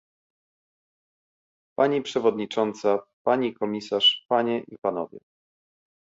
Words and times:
Pani 1.79 2.01
przewodnicząca, 2.01 2.99
pani 3.23 3.53
komisarz, 3.53 4.25
panie 4.29 4.59
i 4.67 4.77
panowie! 4.81 5.19